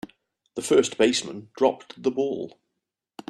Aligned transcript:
The 0.55 0.63
first 0.63 0.97
baseman 0.97 1.51
dropped 1.55 2.01
the 2.01 2.09
ball. 2.09 2.59